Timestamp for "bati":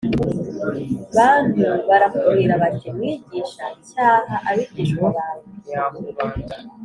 2.61-2.87